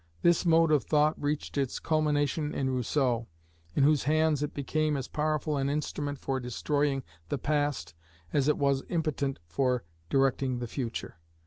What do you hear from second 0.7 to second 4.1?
of thought reached its culmination in Rousseau, in whose